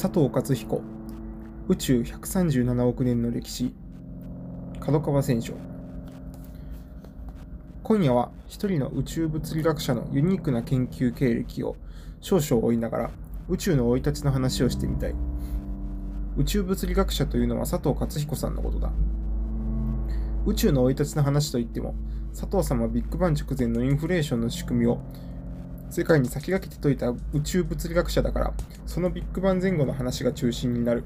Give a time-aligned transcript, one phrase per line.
[0.00, 0.80] 佐藤勝彦。
[1.68, 3.74] 宇宙137億年の歴史。
[4.80, 5.52] 角川選書。
[7.82, 11.76] 今夜は一人の宇宙物理学者のユニークな研究経歴を
[12.22, 13.10] 少々追いながら
[13.50, 15.14] 宇宙の生い立ちの話をしてみたい。
[16.38, 18.90] 宇宙物理学者というのは佐藤勝彦さんのことだ。
[20.46, 21.94] 宇宙の生い立ちの話といっても
[22.30, 25.02] 佐藤さんはビッグバン直前のインフレーションの仕組みを
[25.90, 28.54] 世界に先駆けて解いた宇宙物理学者だから、
[28.86, 31.02] そのビッグバン前後の話が中心になる。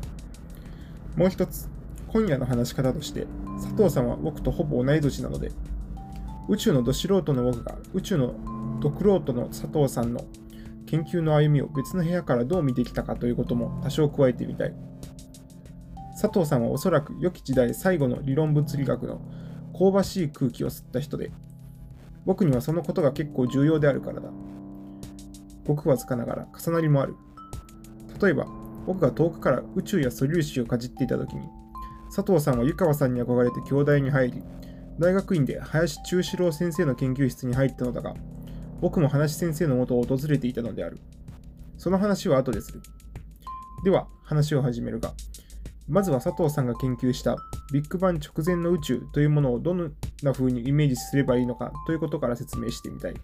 [1.17, 1.69] もう一つ、
[2.09, 3.27] 今夜の話し方として、
[3.57, 5.53] 佐藤さんは僕とほぼ同い年なので、
[6.49, 8.35] 宇宙のど素人の僕が宇宙の
[8.81, 10.21] ドクロートの佐藤さんの
[10.87, 14.75] 研究の歩みを別の部屋からどう見てきたかということも多少加えてみたい。
[16.21, 19.23] 佐藤さんはおそらく良き時代最後の理論物理学の
[19.77, 21.33] 香ばしい空気を吸った人で、
[22.27, 24.29] 僕にはそのことが結構重要であるからだ。
[25.67, 27.15] ごくわずかながら重なりもある。
[28.21, 28.47] 例えば、
[28.87, 31.43] 僕が遠くから宇宙や素粒子をかじっていた時に、
[32.15, 34.43] 佐藤さんは湯川さんに憧れて京大に入り、
[34.99, 38.15] 大学院で林中志郎先生の研究室に入ったのだが、
[38.81, 40.99] 僕も林先生のもとを訪れていたのである。
[41.79, 42.81] その話は後でする。
[43.85, 45.13] では、話を始めるが、
[45.89, 47.37] まずは佐藤さんが研究した
[47.73, 53.15] ビッグバン直前の宇宙というものをどんな風にイメージすればいいのかということから説明してみたい。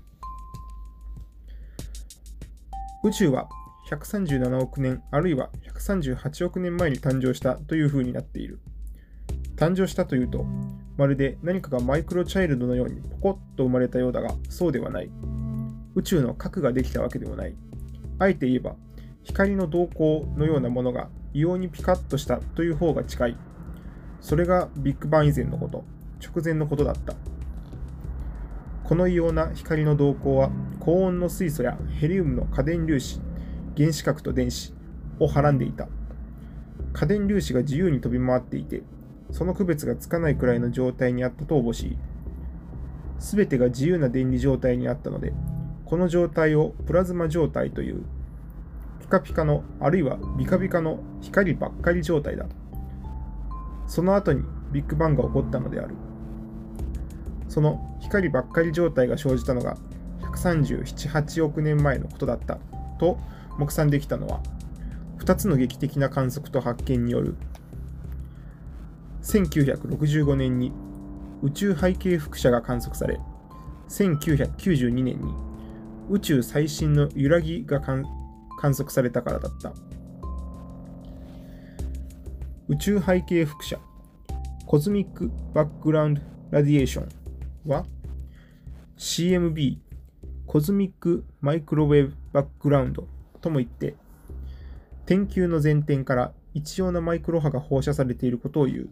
[3.03, 3.49] 宇宙は
[3.89, 8.61] 137億年あるいは138億年前に誕生したという風になっている。
[9.57, 10.45] 誕生したというと、
[10.99, 15.11] まるで何かがマイクロチャイルドのようにポコッと生まれたようだが、そうではない。
[15.95, 17.55] 宇宙の核ができたわけでもない。
[18.19, 18.77] あえて言えば、
[19.23, 23.37] 光の動向のようなものが異様にピカッとしたという方が近い。
[24.21, 25.85] それがビッグバン以前のこと、
[26.23, 27.15] 直前のことだった。
[28.91, 33.21] この異様な光の動向は高温の水素やヘリウムの過電粒子、
[33.77, 34.75] 原子核と電子
[35.21, 35.87] をはらんでいた。
[36.93, 38.83] 過電粒子が自由に飛び回っていて、
[39.31, 41.97] その区別がつかないくらいの状態にあったとおぼしい。
[43.21, 45.33] すべてが自由な電離状態にあったので、
[45.85, 48.03] この状態をプラズマ状態という、
[49.03, 52.47] ピカピカのあるいはビカビカの光ばっかり状態だ。
[53.87, 54.43] その後に
[54.73, 55.95] ビッグバンが起こったのである。
[57.51, 59.77] その光ばっかり状態が生じたのが
[60.21, 62.59] 137、8億年前のことだった。
[62.99, 63.19] と
[63.59, 64.41] 目算できたのは
[65.19, 67.35] 2つの劇的な観測と発見による。
[69.23, 70.73] 1965年に
[71.43, 73.19] 宇宙背景輻射が観測され
[73.89, 75.35] 1992年に
[76.09, 78.05] 宇宙最新の揺らぎが観
[78.61, 79.73] 測されたからだった。
[82.69, 83.79] 宇宙背景輻射
[84.67, 86.21] コズミックバックグラウンド
[86.53, 87.20] ラディエーション。
[87.67, 87.87] は
[88.97, 89.79] CMB
[90.47, 93.07] コズミックマイクロウェーブバックグラウンド
[93.41, 93.95] とも言って
[95.07, 98.89] 天球の前点から一様なマイクロ波が放射されていることを言う。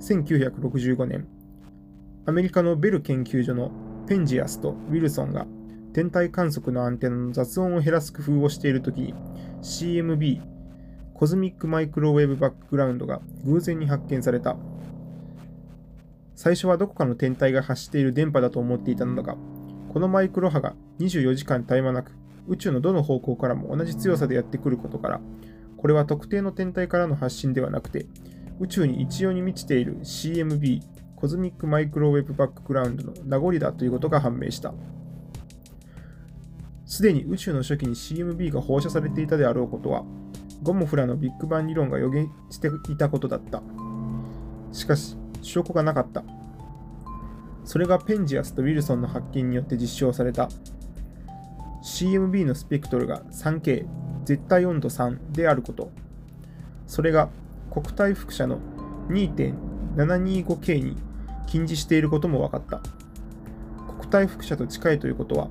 [0.00, 1.26] 1965年
[2.26, 3.70] アメリカのベル研究所の
[4.06, 5.46] ペンジアスとウィルソンが
[5.92, 9.14] 天体観測のアンテナの雑音を減らす工夫をしているときに
[9.62, 10.40] CMB
[11.14, 14.56] コズミックマイクロウェーブバックグラウンドが偶然に発見された。
[16.38, 19.36] 最初はどこかの天体が発している電波だと思っていたのだが、
[19.92, 22.12] このマイクロ波が24時間絶え間なく
[22.46, 25.20] 宇宙のどの方向からも同じ強さでやってくることから、
[25.76, 28.06] これは特定の天体からの発信ではなくて、
[28.60, 30.80] 宇宙に一様に満ちている CMB、
[31.16, 34.72] コズミックマイクロウェブバックグラウンドの名残だということが判明した。
[36.86, 40.04] すでに宇宙の初期に CMB が放射されていたであろうことは、
[40.62, 43.60] ゴモフラのビッグバン理論が予言していたことだった。
[44.70, 46.24] しかし、証拠がなかった。
[47.64, 50.48] それがペンジアスとウィルソンの発見によって実証された
[51.82, 53.86] CMB のスペクトルが 3K
[54.24, 55.90] 絶対温度3であること。
[56.86, 57.28] それが
[57.70, 58.58] 国体輻射の
[59.08, 60.96] 2.725K に
[61.46, 62.80] 近似していることも分かった。
[63.98, 65.48] 国体輻射と近いということは、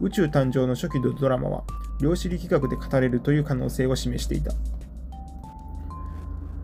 [0.00, 1.64] 宇宙誕生の初期のドラマは
[2.00, 4.52] 量子力学で語れるという可能性を示していた。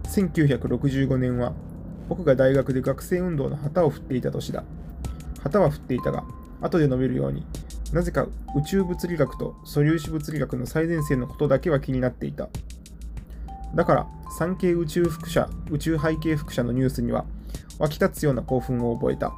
[0.05, 1.53] 1965年は
[2.09, 4.65] 僕が大学で学生運動の旗を振っていた年だ。
[5.43, 6.25] 旗は振っていたが、
[6.61, 7.47] 後で述べるように、
[7.93, 8.27] なぜか
[8.57, 12.49] 宇宙物理学と素粒子物理学の最前線のことだけは気になっていた。
[13.75, 14.07] だから、
[14.39, 17.25] 産経宇宙輻射、宇宙背景輻射のニュースには
[17.79, 19.33] 湧き立つような興奮を覚えた。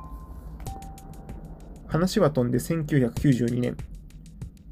[1.86, 3.76] 話は飛んで1992年、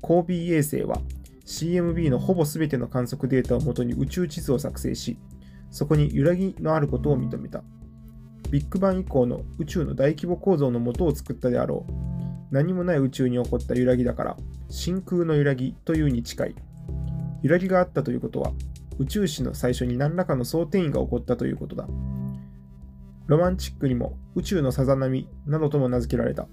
[0.01, 1.01] コービー衛星は
[1.47, 5.19] CMB のほぼ全ての観測データをもとに宇宙地図を作成し、
[5.71, 7.63] そこに揺らぎのあることを認めた。
[8.51, 11.93] ビッグバン以降の宇宙の大規模構造の元を作ったであろう。
[12.51, 14.37] 何もない宇宙に起こった揺らぎだから、
[14.71, 16.55] 真空の揺らぎというに近い。
[17.43, 18.53] 揺らぎがあったということは、
[18.99, 21.87] 宇宙史の最初に何らかの総転移が起こったということだ。
[23.27, 26.49] ロマンチックにも宇宙のさざ波などとも名付けられた。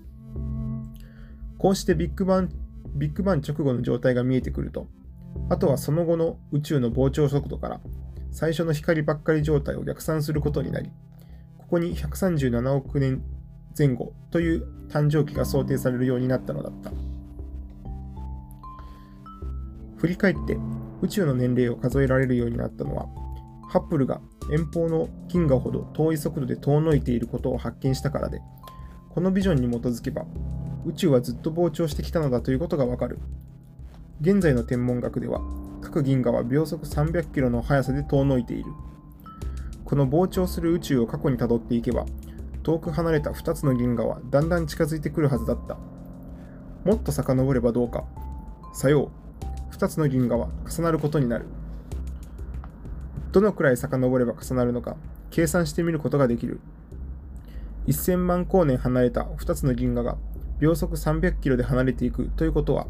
[1.58, 2.50] こうしてビッグバン
[2.96, 4.88] ビッグバン直後の状態が見えてくると、
[5.50, 7.80] あとはその後の宇宙の膨張速度から
[8.32, 10.92] 最初の光ばっかり状態を逆算することになり、
[11.66, 13.24] ここに137億年
[13.76, 16.92] 前後という誕生期が想定されるようになったのだった。
[19.98, 20.58] 振り返って
[21.02, 23.08] 宇宙の年齢を数えられるようになったのは、
[23.68, 24.22] ハッブルが
[24.52, 28.42] 遠方の銀河ほど遠い速度で遠のいていることを発見したからで、
[29.10, 30.26] このビジョンに基づけば、
[30.86, 33.18] 宇宙はずっと膨張してきたのだということがわかる。
[34.22, 35.42] 現在の天文学では、
[35.82, 38.66] 各銀河は秒速300キロの速さで遠のいている。
[39.96, 42.06] この膨張する宇宙を過去にたどっていけば、
[42.64, 45.78] 遠く離れた2つの銀河はだんだん近づいてくるはずだった。
[46.84, 48.04] もっと遡ればどうか。
[48.74, 49.10] さよ
[49.72, 51.46] う、2つの銀河は重なることになる。
[53.32, 54.98] どのくらい遡れば重なるのか、
[55.32, 56.60] 計算してみることができる。
[57.88, 60.18] 1000万光年離れた2つの銀河が
[60.60, 62.88] 秒速300キロで離れていくということは、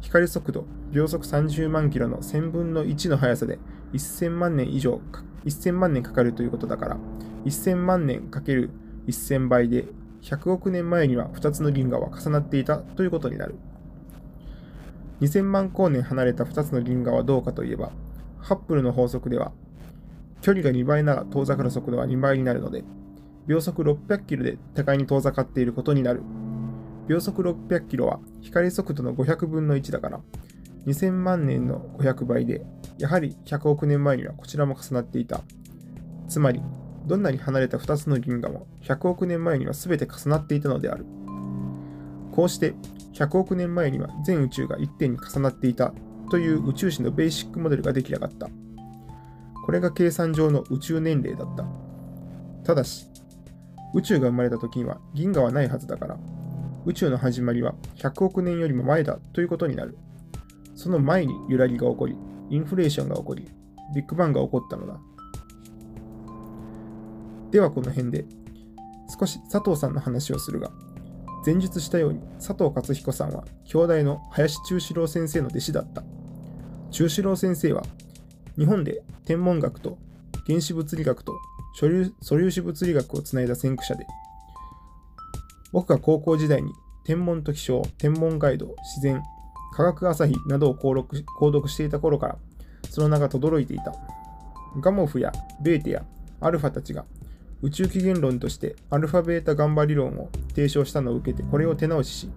[0.00, 3.60] 光速度秒速30万キロの1000分の1の速さで
[3.92, 5.00] 1000万年以上、
[5.44, 6.96] 1000万年かかるということだから、
[7.44, 8.70] 1000万年かける
[9.06, 9.86] 1000倍で
[10.22, 13.54] 100億年前には2つの銀河は重なっていたということになる。
[15.20, 17.92] 2000万光年離れた2つの銀河はどうかといえば、
[18.38, 19.52] ハッブルの法則では、
[20.40, 22.84] 距離が2倍なら遠ざかる速度は2倍になるので、
[23.46, 26.22] 秒速600キロで互いに遠ざかっていることになる。
[27.08, 30.20] 秒速600キロは光速度の500分の1だから、
[30.86, 32.62] 2000万年の500倍で、
[32.98, 35.40] やはり100億年前にはこちらも重なっていた。
[36.28, 36.62] つまり、
[37.06, 41.06] どんなに離れた2つの銀河も100億年前には全て重なっていたのである。
[42.32, 42.74] こうして
[43.14, 45.92] 100億年前には全宇宙が一点に重なっていた
[46.30, 48.48] という宇宙史のベーシックモデルが出来上がった。
[49.66, 51.64] これが計算上の宇宙年齢だった。
[52.64, 53.08] ただし、
[53.94, 56.18] 宇宙が生まれた時には銀河はないはずだから、
[56.86, 59.98] 宇宙の始まりは100億年よりも前だということになる。
[60.82, 62.16] その前に揺らぎが起こり、
[62.48, 63.46] インフレーションが起こり、
[63.94, 64.98] ビッグバンが起こったのだ。
[67.50, 68.24] ではこの辺で
[69.06, 70.70] 少し佐藤さんの話をするが、
[71.44, 76.02] 前述したように佐藤勝彦さんは兄弟の林忠志郎先生の弟子だった。
[76.90, 77.82] 忠志郎先生は
[78.56, 79.98] 日本で天文学と
[80.46, 81.34] 原子物理学と
[81.74, 84.06] 素粒子物理学をつないだ先駆者で、
[85.72, 86.72] 僕が高校時代に
[87.04, 89.22] 天文と気象、天文ガイド、自然、
[89.72, 92.36] 科学朝日などを購読していた頃から、
[92.88, 93.94] その名が轟いていた。
[94.80, 95.32] ガモフや
[95.62, 96.04] ベーテや
[96.40, 97.04] アルファたちが
[97.62, 102.30] 宇宙起源論としてアルファベータガンマ理論を提唱したのを受けてこれを手直しし、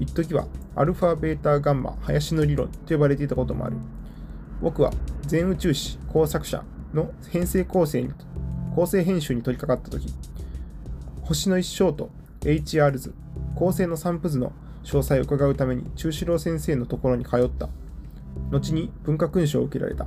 [0.00, 3.76] 一時はアルファベータガンマ林の理論と呼ばれていたこともある。
[4.60, 4.92] 僕は
[5.22, 8.10] 全宇宙史工作者の編成構成に
[8.74, 10.12] 構成編集に取り掛かった時、
[11.22, 12.10] 星の一生と
[12.40, 13.14] HR 図、
[13.54, 14.52] 構成の散布図の
[14.88, 17.68] 詳細を伺うために中四郎先生のところに通った。
[18.50, 20.06] 後に文化勲章を受けられた。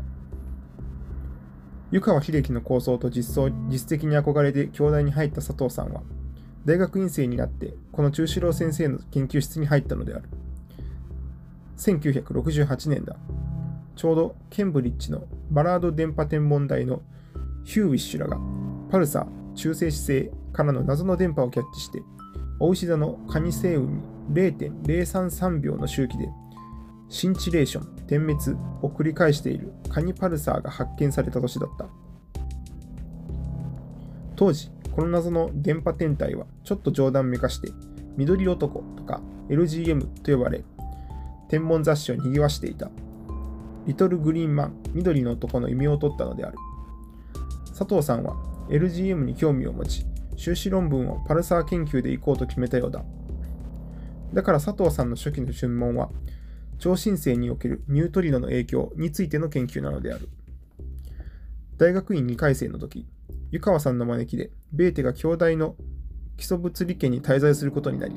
[1.91, 6.01] 湯川秀樹の構想と実装実績に憧れて京大に入った佐藤さんは、
[6.65, 10.23] 大学院生になってこの中四郎先生の研究室に入ったのである。
[11.77, 13.17] 1968年だ。
[13.95, 17.03] ちょうどケンブリッジのバラード電波天文台の
[17.65, 18.39] ヒューウィッシュらが
[18.89, 22.01] パルサー中性子星からの謎の電波をキャッチして
[22.61, 24.03] 大牛座のカニ星雲に
[24.33, 26.29] 0.033秒の周期で
[27.09, 31.87] シンチレーション、点滅を繰り返しているカニパルサーが発見された年だった。
[34.35, 37.69] 当時、この謎の電波天体はちょっと冗談めかして
[38.15, 40.63] 緑男とか LGM と呼ばれ、
[41.49, 42.91] 天文雑誌を賑わしていた。
[43.87, 46.57] リトルグリーンマン、緑の男の異名を取ったのである。
[47.69, 48.35] 佐藤さんは
[48.69, 53.03] LGM に興味を持ち、修士論文をパルサー研究で行こうと決めたようだ。
[54.33, 56.09] だから佐藤さんの初期の春問は、
[56.79, 60.29] 超新星におけるニュートリノの影響についての研究なのである。
[61.77, 63.07] 大学院2回生の時、
[63.51, 65.75] 湯川さんの招きで、ベーテが兄弟の
[66.37, 68.15] 基礎物理圏に滞在することになり、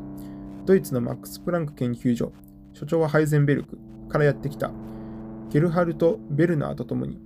[0.64, 2.32] ドイツのマックス・プランク研究所、
[2.72, 3.78] 所長はハイゼンベルク
[4.08, 4.70] からやってきた
[5.50, 7.18] ゲルハルト・ベルナーと共に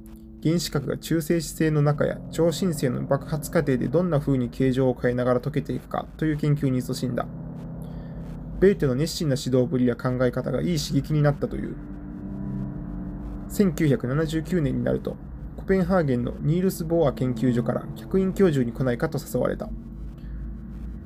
[0.42, 7.26] 原子核が中性子星の中や超新星の爆発過程でどんな風に形状を変えながら溶けていくかという研究に勤しんだ。
[8.60, 11.76] ベーテの熱心な指導ぶりや考え方がいい刺激になったという。
[13.50, 15.16] 1979年になると、
[15.56, 19.68] コペンハーゲンのニールス・ボーア研究所から客員教授に来ないかと誘われた。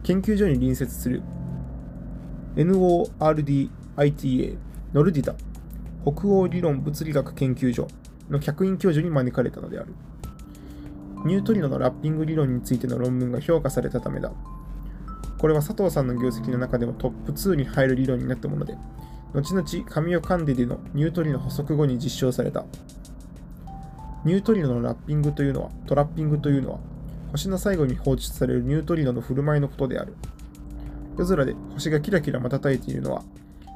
[0.03, 1.23] 研究所に隣接する
[2.57, 4.57] NORDITA
[4.93, 5.35] ノルディタ
[6.05, 7.87] 北欧理論物理学研究所
[8.31, 9.95] の客員教授に招かれたのである。
[11.25, 14.33] ニュートリノのラッピング理論についての論文が評価されたためだ。
[15.39, 18.77] これは佐藤さんの業績の中でもトップ2に入る理論になったもので、
[19.35, 22.65] 後々神尾カンデでのニュートリノ補足後に実証された。
[24.25, 26.79] ニュートリノのラッピングというのは、トラッピングというのは、
[27.33, 30.15] 星の最後に放出されるニュートリノの振る舞いのことである。
[31.19, 33.23] 夜空で星がキラキラ瞬いているのは、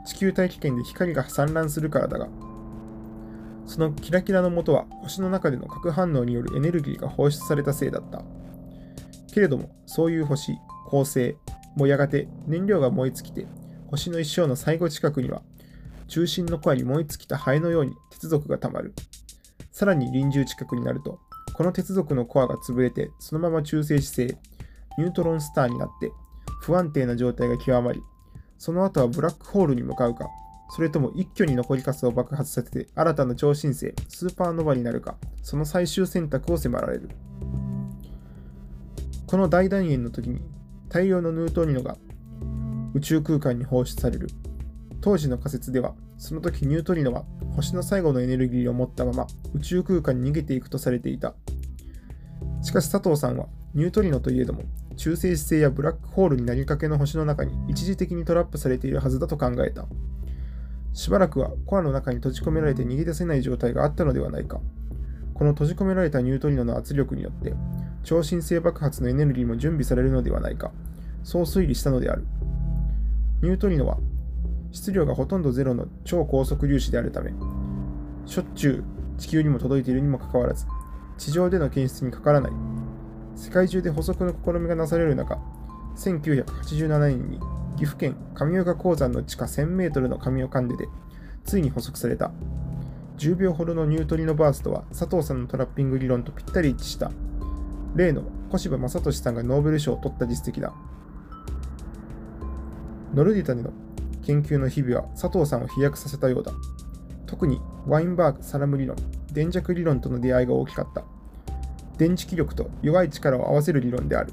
[0.06, 2.28] 地球大気圏で光が散乱するからだが、
[3.66, 8.22] そのキラキラの元は星の中での核反応によるエネルギーが放出されたせいだった。
[9.32, 10.52] けれども、そういう星、
[10.88, 11.36] 恒星
[11.74, 13.46] もやがて燃料が燃え尽きて、
[13.90, 15.42] 星の一生の最後近くには、
[16.08, 18.94] 中心のコアに燃え尽きた灰のように鉄属がたまる。
[19.72, 21.18] さらに臨終近くになると、
[21.54, 24.36] この鉄属のコアが潰れて、そのまま中性子星、
[24.98, 26.12] ニュートロンスターになって、
[26.60, 28.02] 不安定な状態が極まり、
[28.58, 30.28] その後はブラックホールに向かうか、
[30.70, 37.08] それとも一挙に残りかすを爆発させて新たな超新星、スーパーノヴァになるか、その最終選択を迫られる。
[39.26, 40.40] この大団円の時に
[40.88, 41.96] 大量のヌートリノが
[42.94, 44.28] 宇宙空間に放出される。
[45.00, 51.34] 当時の仮説では、その時ニュートリノは星の最後のエネルギーを持ったまま宇宙空間に逃げていくとされていた。
[52.62, 54.64] しかし佐藤さんはニュートリノといえども
[54.96, 59.86] 中性子星やブラックホールになりかけの星の中に一時的にトラップされているはずだと考えた。
[60.96, 64.60] しばらくはコアの中に閉じ込められて逃げ出せない状態があったのではないか。
[65.34, 67.52] この閉じ込められたニュートリノの圧力によって、
[68.02, 70.72] 超新星爆発のエネルギーも準備されるのではないか。
[71.22, 72.24] そう推理したのである。
[73.42, 73.98] ニュートリノは
[74.72, 77.34] 質量がほとんどゼロの超高速粒子であるため、
[78.24, 78.84] しょっちゅう
[79.18, 80.64] 地球にも届いているにもかかわらず、
[81.18, 82.52] 地上での検出にかからない。
[83.34, 85.38] 世界中で補足の試みがなされる中、
[85.96, 87.38] 1987年に
[87.76, 90.88] 岐阜県上岡鉱山の地下1000メートルの上岡ンデで、
[91.44, 92.32] ついに補足された。
[93.18, 97.10] 10秒ほどのニュートリノバーストは佐藤さんのトラッピング理論とぴったり一致した。
[97.94, 100.74] 例の小柴正俊さんがノーベル賞を取った実績だ。
[103.14, 103.70] ノルディタネの
[104.22, 106.52] 研究の日々は佐藤さんを飛躍させたようだ。
[107.26, 108.96] 特にワインバーグ・サラム理論、
[109.32, 111.04] 電弱理論との出会いが大きかった。
[111.96, 114.32] 電磁気力と弱い力を合わせる理論である。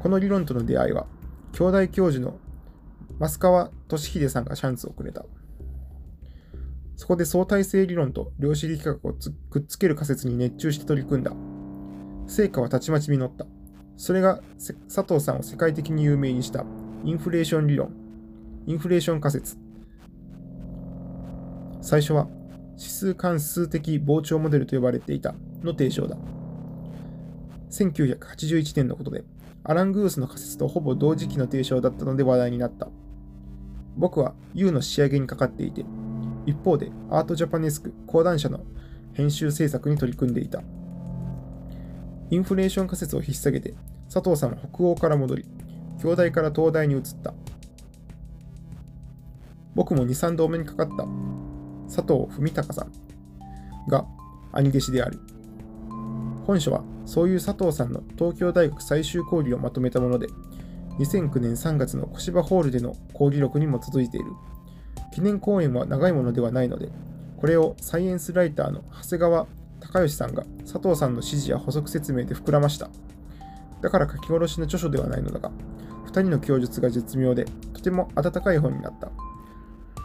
[0.00, 1.06] この理論との出会いは、
[1.52, 2.38] 兄弟教授の
[3.18, 5.24] 増川俊秀さんがチャンスをくれた。
[6.96, 9.14] そこで相対性理論と量子力学を
[9.50, 11.32] くっつける仮説に熱中して取り組んだ。
[12.26, 13.46] 成果はたちまち実った。
[13.96, 16.64] それが佐藤さんを世界的に有名にした
[17.04, 17.92] インフレーション理論、
[18.66, 19.56] インフレーション仮説。
[21.80, 22.28] 最初は
[22.76, 26.16] 指数関数的膨張モデルと呼ばれていたの提唱だ。
[27.70, 29.24] 1981年のことで、
[29.68, 32.88] アラン・グースの仮説とほぼ同時期の提唱だったので話題になった。
[33.98, 35.84] 僕は U の仕上げにかかっていて、
[36.46, 38.60] 一方でアートジャパネスク講談社の
[39.12, 40.62] 編集制作に取り組んでいた。
[42.30, 43.74] インフレーション仮説を引っ提げて、
[44.10, 45.44] 佐藤さんは北欧から戻り、
[46.00, 47.34] 京大から東大に移った。
[49.74, 51.06] 僕も2、3度目にかかった
[51.94, 52.92] 佐藤文隆さん
[53.86, 54.06] が
[54.52, 55.20] 兄弟子である。
[56.48, 60.28] 本書はそういう佐藤さんの東京大学最終講義をまとめたもので、
[60.98, 64.30] 2009年3月の小芝ホールでの講義録にも続いている。
[65.12, 66.88] 記念講演は長いものではないので、
[67.36, 69.46] これをサイエンスライターの長谷川
[69.80, 72.88] 隆義さんが佐藤さんの指示や補足説明で膨らました。
[73.82, 75.50] だから書き下ろしの著書ではないのだが、
[76.06, 79.10] 2人の供述が絶妙で、とても温かい本になった。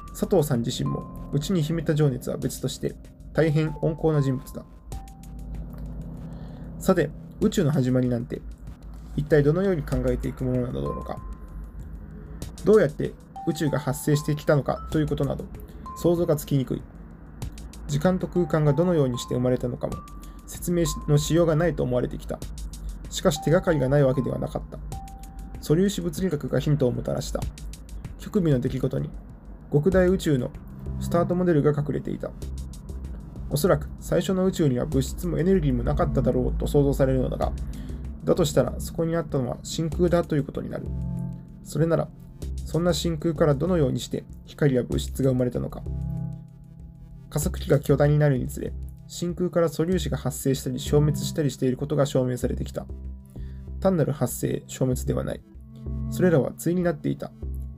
[0.09, 2.95] 佐藤さん自身も、内に秘めた情熱は別として、
[3.31, 4.65] 大変温厚な人物だ。
[6.83, 7.09] さて、
[7.39, 8.41] 宇宙の始まりなんて、
[9.15, 11.17] 一体どのように考えていくものなのだろうか。
[12.65, 13.13] どうやって
[13.47, 15.45] 宇宙が発生してきたのかということなど、
[15.95, 16.81] 想像がつきにくい。
[17.87, 19.93] 時間と空間がどのようにして生まれたのかも、
[20.45, 22.37] 説明のしようがないと思われてきた。
[23.09, 24.77] しかし手がかりがないわけではなかった。
[25.61, 27.39] 素粒子物理学がヒントをもたらした。
[28.19, 29.09] 極微の出来事に、
[29.71, 30.51] 極大宇宙の
[30.99, 32.29] スタートモデルが隠れていた。
[33.53, 37.51] おそらく最初の宇宙には物質もエネルギーもなかっただろうと想像されるのだが、
[38.23, 40.87] だとしたらそこにあったのは真空だということになる。
[41.63, 42.09] それなら、
[42.65, 45.83] そんな真空からどのようにして光や物質が生まれたのか。
[47.29, 48.73] 加速器が巨大になるにつれ、
[49.05, 52.87] 真空から素粒子が発生したり消滅したりしていることが証明されてきた。
[53.79, 55.41] 単なる発生、消滅ではない。
[56.09, 57.31] それらは対になっていた。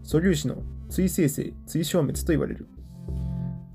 [0.03, 2.70] 素粒子の追生成、追消滅と言われる。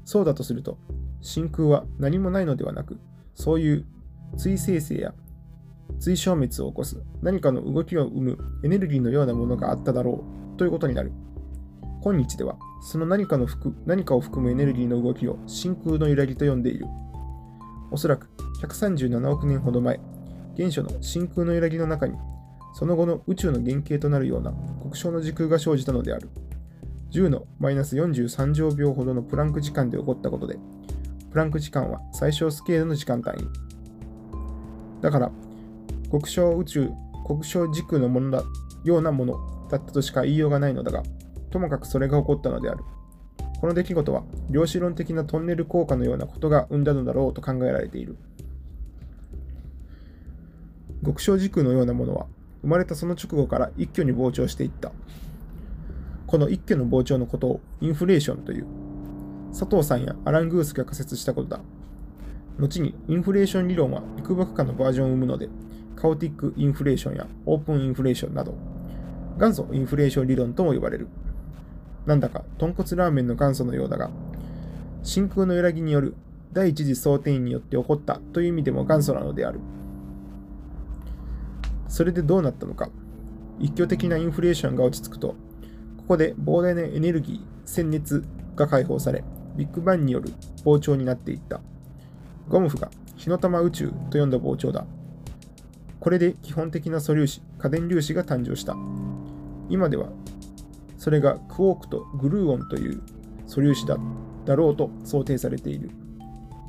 [0.07, 0.79] そうだとすると、
[1.21, 2.99] 真空は何もないのではなく、
[3.35, 3.87] そういう
[4.37, 5.15] 追生成や
[5.99, 10.25] 追消滅を起こす何かの動きを生むエネルギーのようなものがあっただろ
[10.55, 11.13] うということになる。
[12.03, 16.87] 今日ではその何かの含何かを含むエネルギーの動きを真空の揺らぎと呼んでいる。
[17.91, 18.31] おそらく
[18.63, 20.01] 137億年ほど前、
[20.57, 22.15] 原初の真空の揺らぎの中に、
[22.73, 26.31] その後の宇宙の原型となるような極小の時空が生じたのである。
[27.11, 30.59] 10のマイナス43乗秒ほどのプランク時間で起こったことで、
[31.31, 35.03] プランク時間は最小スケールの時間単位。
[35.03, 35.31] だから、
[36.11, 36.91] 極小宇宙、
[37.29, 38.43] 極小時空のものだ、
[38.85, 41.03] ようなものだったとしか言いようがないのだが、
[41.51, 42.85] ともかくそれが起こったのである。
[43.61, 48.17] この出来事は量子論的なトンネル効果のようなことが生んだのだろうと考えられている。
[51.05, 52.27] 極小時空のようなものは
[52.63, 54.93] 生まれたその直後から一挙に膨張していった。
[56.27, 58.67] この一挙の膨張のことをインフレーションという。
[59.51, 61.61] 佐藤さんやアラン・グースが仮説したことだ。
[62.59, 65.49] 後にインフレーション理論はいくばくかのバージョンを生むので、
[65.97, 68.55] カオティックインフレーションやオープンインフレーションなど、
[69.39, 71.09] 元祖インフレーション理論とも呼ばれる。
[72.07, 74.11] なんだか豚骨ラーメンの元祖のようだが、
[75.03, 76.15] 真空の揺らぎによる
[76.53, 79.61] 第一次総転移によって起こったという意味でも元祖なのである。
[81.89, 82.89] それでどうなったのか。
[83.59, 85.37] 一挙的なインフレーションが落ち着くと、こ
[86.09, 88.25] こで膨大なエネルギー、鮮熱
[88.57, 89.23] が解放され、
[89.61, 90.33] ビッグバンによる
[90.65, 91.61] 膨張になっていった。
[92.49, 94.87] ゴムフが火の玉宇宙と呼んだ膨張だ。
[96.01, 98.75] これで基本的な素粒子、家電粒子が誕生した。
[99.69, 100.09] 今では
[100.97, 103.03] それがクォークとグルーオンという
[103.47, 103.99] 素粒子だ
[104.47, 105.91] だろうと想定されている。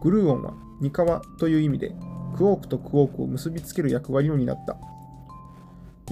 [0.02, 1.96] グルーオンは二川という意味で
[2.36, 4.76] クォークとクォークを結びつける役割を担った。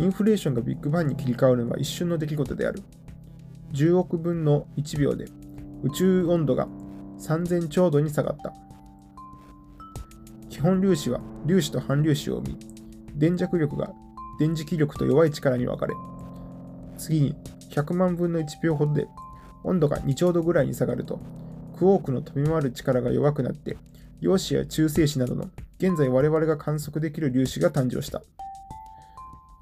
[0.01, 2.81] インフレーションがビッグバンに切り替わるのは一瞬の出来事である。
[3.73, 5.25] 10億分の1秒で
[5.83, 6.67] 宇宙温度が
[7.19, 8.53] 3000兆度に下がった。
[10.49, 12.57] 基本粒子は粒子と反粒子を生み、
[13.15, 13.91] 電弱力が
[14.39, 15.93] 電磁気力と弱い力に分かれ、
[16.97, 17.35] 次に
[17.71, 19.07] 100万分の1秒ほどで
[19.63, 21.19] 温度が2兆度ぐらいに下がると、
[21.77, 23.77] クォークの飛び回る力が弱くなって、
[24.19, 28.21] 陽子や中性子などの現在我々が観測できる粒子が誕生した。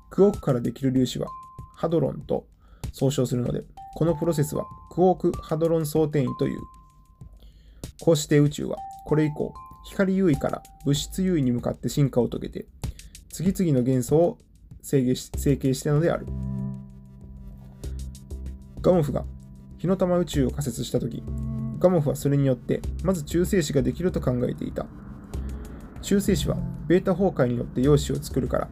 [0.09, 1.27] クォークからできる粒子は
[1.75, 2.47] ハドロンと
[2.91, 3.63] 総称するので、
[3.97, 6.59] このプロセスはクォークハドロン相転移という。
[7.99, 9.55] こうして宇宙はこれ以降、
[9.85, 12.67] 光優位から物質優位に向かって進化を遂げて、
[13.29, 14.37] 次々の元素を
[14.83, 16.27] 成形したのである。
[18.83, 19.25] ガモフが
[19.79, 21.23] 火の玉宇宙を仮説したとき、
[21.79, 24.85] ガモフはそれによってまず中性子ができると考えていた。
[26.03, 28.67] 中性子はベータ崩壊によって陽子を作るから、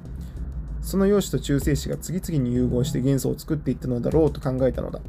[0.83, 5.01] その陽子と中性子が次々に融合して元素を作っていったのだろうと考えたのだ。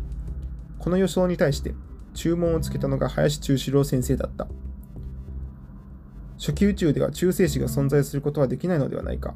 [0.87, 1.75] この予想に対して
[2.15, 4.47] 注文をつけたのが林中志郎先生だった。
[6.39, 9.35] 初期宇宙では中性子が存在することはできないのではないか。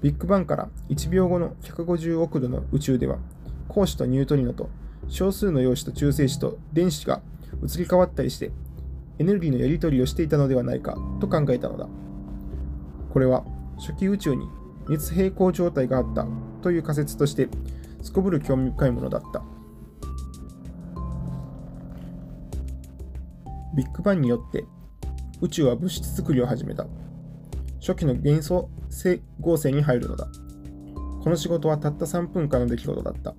[0.00, 3.18] ビッグバンから1秒後の150億度の宇宙では
[3.68, 4.70] 光子とニュートリノと
[5.06, 7.20] 少数の陽子と中性子と電子が
[7.62, 8.52] 移り変わったりして
[9.18, 11.86] エネルギーのやり取りをしていたのではないかと考えたのだ。
[13.12, 13.44] これは
[13.76, 14.48] 初期宇宙に
[14.88, 16.26] 熱平衡状態があった
[16.62, 17.50] という仮説として
[18.02, 19.42] すこぶる興味深いものだった。
[23.76, 24.64] ビッグバンによって
[25.42, 26.86] 宇宙は物質作りを始めた。
[27.80, 28.70] 初期の元素
[29.40, 30.26] 合成に入るのだ。
[31.22, 33.34] この仕事はたった3分間の出来事だった。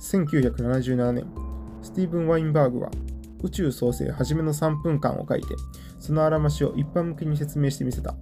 [0.00, 1.26] 1977年、
[1.82, 2.90] スティーブン・ワインバーグは
[3.42, 5.48] 宇宙創生初めの3分間を書いて、
[5.98, 8.14] そのあらましを一般向けに説明してみせた。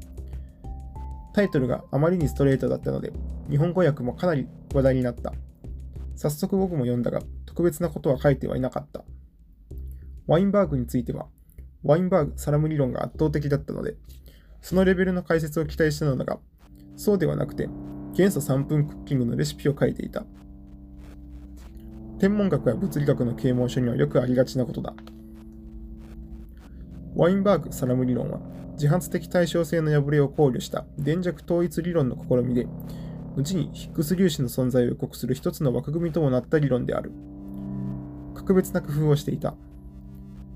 [1.34, 3.12] タイトルがあまりにストレートだったので、
[3.50, 5.34] 日本語訳もかなり話題になった。
[6.14, 9.04] 早速僕も読んだが、特別なことは書いてはいなかった。
[10.28, 11.26] ワインバーグについては、
[11.82, 13.96] ワインバーグ・サラム理論が圧倒的だったので、
[14.62, 16.38] そのレベルの解説を期待したのだが、
[16.96, 17.68] そうではなくて、
[18.14, 20.24] 元素3分クッキングのレシピを書いていた。
[22.20, 24.94] 天文学や物理学の啓蒙書にはよくありがちなことだ。
[27.16, 28.40] ワインバーグ・サラム理論は、
[28.74, 32.66] 自発的対称性の破れを考慮した電弱統一理論の試みで、
[33.36, 37.12] 後にヒッグス粒子の存在を予告する一つの枠組みともなった理論である。
[38.34, 39.54] 格別な工夫をしていた。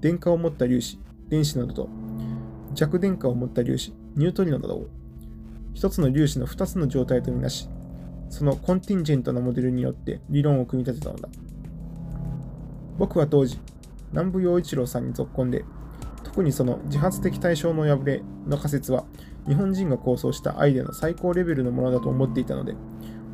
[0.01, 1.89] 電荷を持った粒子、電子などと
[2.75, 4.89] 弱電荷を持った粒子、ニュートリノなどを
[5.75, 7.69] 一つの粒子の二つの状態とみなし、
[8.31, 11.29] そのコンティンジェントなモデルによって理論を組み立てたのだ。
[12.99, 13.59] 僕は当時、
[14.13, 15.65] 南部陽一郎さんに続婚で、
[16.29, 19.05] 特にその自発的対象の破れの仮説は、
[19.47, 22.75] 日本人が構想したアイデアの最高レベルのものだと思っていたので、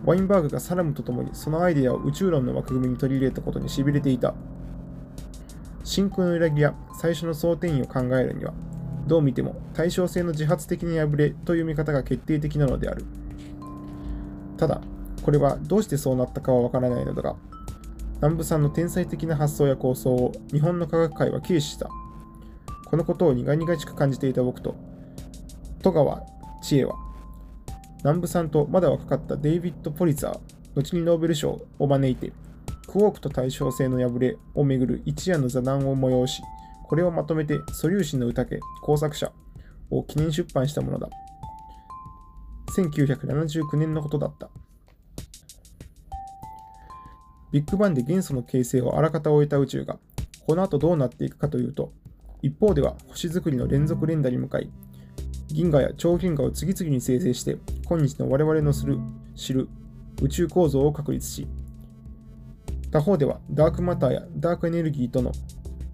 [0.05, 4.35] ワインバーグがサラムと共にそのアイデアを宇宙論の枠組みに取り入れたことにしびれていた。
[5.83, 8.55] 真空の揺らぎや最初の総転移を考えるには、
[9.07, 13.05] どう見ても対称性の自発的な破れという見方が決定的なのである。
[14.57, 14.81] ただ、
[15.23, 17.37] これはどうしてそうなったかはわからないのだが、
[18.17, 21.91] 南部さんの天才的な発想や構想を日本の科学界は軽視した。
[22.95, 24.77] このことを苦々しく感じていた僕と、
[25.83, 26.23] 戸川
[26.63, 26.95] 千恵は、
[28.05, 30.41] 南部さんとまだ若かったデイビッド・ポリザー、
[30.77, 32.33] 後にノーベル賞を招いて、
[32.87, 36.41] クォークと対称性の破れをめぐる一夜の座談を催し、
[36.85, 39.33] これをまとめて素粒子の歌家工作者
[39.91, 41.09] を記念出版したものだ。
[42.77, 44.51] 1979年のことだった。
[47.51, 49.99] ビッグバンで元素の形成をあらかた終えた宇宙が、
[50.47, 51.93] この後どうなっていくかというと、
[52.45, 54.71] 一方では星作りの連続連打に向かい、
[55.49, 57.57] 銀河や超銀河を次々に生成して、
[57.89, 58.99] 今日の我々のする
[59.35, 59.67] 知る
[60.21, 61.49] 宇宙構造を確立し、
[62.91, 65.33] 他方ではダークマターやダークエネルギーとの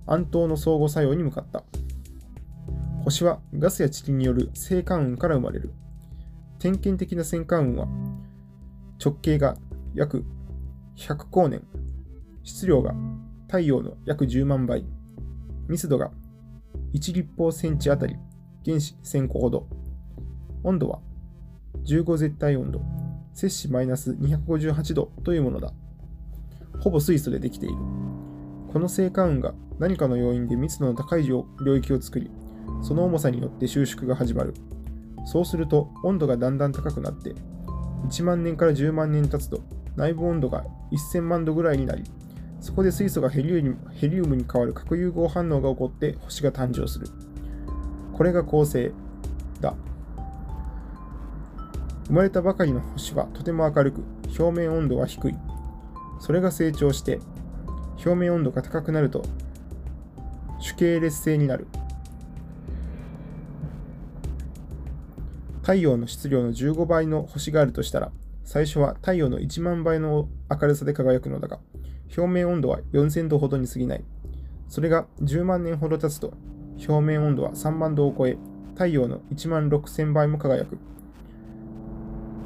[0.09, 1.63] 暗闘の相互作用に向かった。
[3.05, 5.71] 星はガスや塵による星間雲から生まれる。
[6.59, 7.89] 点検的な戦艦雲は
[9.01, 9.57] 直径が
[9.95, 10.25] 約
[10.97, 11.63] 100光年、
[12.43, 12.93] 質量が
[13.47, 14.85] 太陽の約10万倍、
[15.69, 16.11] 密度が
[16.93, 18.17] 1立方センチあたり
[18.65, 19.69] 原子1000個ほど、
[20.65, 21.01] 温度は
[21.85, 22.83] 15絶対温度、
[23.33, 25.73] 摂氏マイナス258度というものだ。
[26.81, 27.75] ほぼ水素でできている。
[28.73, 32.31] この星間雲が何かの要因で密度の高い領域を作り、
[32.83, 34.55] その重さによって収縮が始まる。
[35.27, 37.35] そうすると温度がだんだん高くなって、
[38.09, 39.61] 1万年から10万年経つと
[39.97, 42.05] 内部温度が1000万度ぐらいになり、
[42.61, 47.09] そこで水素がヘリウムに変わる核融合反応が起こって星が誕生する。
[48.13, 48.93] これが恒星
[49.61, 49.75] だ。
[52.07, 54.03] 生まれたばかりの星はとても明るく、
[54.39, 55.35] 表面温度は低い。
[56.19, 57.21] それが成長して、
[58.05, 59.25] 表面温度が高くなると、
[60.59, 61.67] 主系列星になる。
[65.63, 68.11] 太陽の質量の15倍の星があるとしたら、
[68.45, 71.61] 最初は太陽の1万倍の明るさで輝くのだが、
[72.17, 74.05] 表面温度は4000度ほどに過ぎない。
[74.69, 76.33] それが10万年ほど経つと、
[76.79, 78.37] 表面温度は3万度を超え、
[78.75, 80.79] 太陽の1万6000倍も輝く。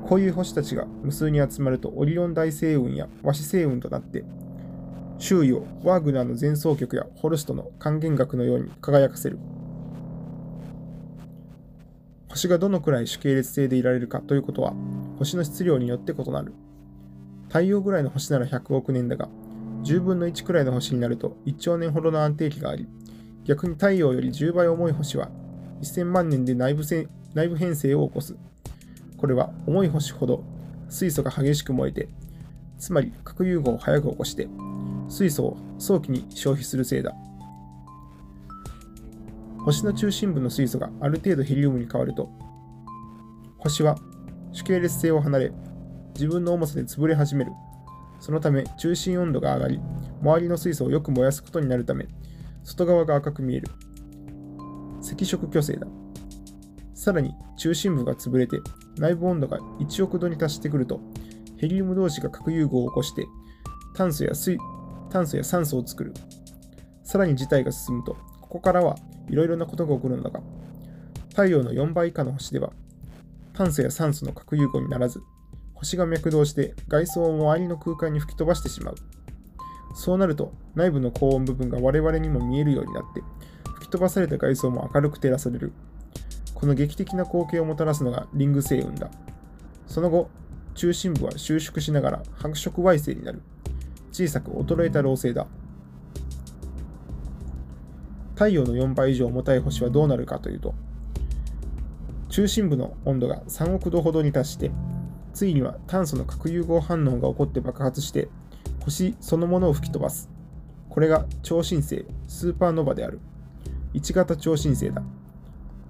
[0.07, 4.25] こういう星たちが無数に集まるとオリオン大星雲や和紙星雲となって、
[5.19, 9.39] 周囲をワーグナーの前奏曲やホルストの還元楽のように輝かせる。
[12.29, 14.75] 星がどのくらい主系列性でいられるかということは、
[15.19, 16.53] 星の質量によって異なる。
[17.47, 19.29] 太陽ぐらいの星なら100億年だが、
[19.85, 22.89] 10分の1くらいの星になると1兆年ほどの安定期があり、
[23.45, 25.29] 逆に太陽より10倍重い星は
[25.83, 26.83] 1000万年で内部
[27.35, 28.35] 内部変成を起こす。
[29.19, 30.43] これは重い星ほど
[30.89, 32.09] 水素が激しく燃えて、
[32.79, 34.49] つまり核融合を早く起こして、
[35.09, 37.15] 水素を早期に消費するせいだ。
[39.65, 42.31] 星の中心部の水素がある程度ヘリウムに変わると、
[43.59, 43.97] 星は
[44.53, 45.53] 主系列性を離れ、
[46.15, 47.53] 自分の重さで潰れ始める。
[48.25, 49.81] そのため中心温度が上がり、
[50.23, 52.09] 周りの水素をよく燃やすことになるため、
[52.63, 53.69] 外側が赤く見える。
[55.03, 55.87] 赤色巨星だ。
[56.95, 58.63] さらに中心部が潰れて
[58.97, 61.01] 内部温度が1億度に達してくると、
[61.59, 63.27] ヘリウム同士が核融合を起こして
[63.95, 64.57] 炭素や水
[65.11, 66.15] 炭素や酸素を作る。
[67.03, 68.97] さらに事態が進むと、ここからは
[69.29, 70.41] いろいろなことが起こるのだが、
[71.29, 72.73] 太陽の4倍以下の星では、
[73.53, 75.21] 炭素や酸素の核融合にならず、
[75.75, 78.95] 星が脈動して外装を周りの空間に吹き飛ばしてしまう。
[79.95, 83.23] そうなると、内部の高温部分が我々にも見えるようになって、
[83.75, 85.73] 吹き飛ばされた外装も明るく照らされる。
[86.55, 89.11] この劇的な光景をもたらすのがリング星雲だ。
[89.87, 90.31] その後、
[90.75, 93.43] 中心部は収縮しながら白色矮星になる。
[94.11, 95.47] 小さく衰えた老星だ。
[98.35, 100.75] 太陽の4倍以上重たい星はどうなるかというと、
[102.31, 104.73] 中心部の温度が3億度ほどに達して、
[105.35, 108.29] ついには炭素の核融合反応が起こって爆発して、
[108.85, 110.31] 星そのものを吹き飛ばす。
[110.89, 113.19] これが超新星、スーパーノバである。
[113.95, 115.03] 1型超新星だ。